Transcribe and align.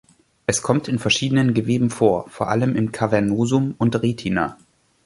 Es 0.47 0.63
kommt 0.63 0.87
in 0.87 0.97
verschiedenen 0.97 1.53
Geweben 1.53 1.91
vor, 1.91 2.27
vor 2.27 2.47
allem 2.49 2.75
in 2.75 2.91
Cavernosum 2.91 3.75
und 3.77 4.01
Retina. 4.01 4.57